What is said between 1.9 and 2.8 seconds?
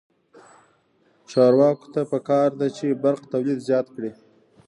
ته پکار ده